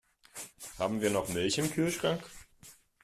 [0.79, 2.23] Haben wir noch Milch im Kühlschrank?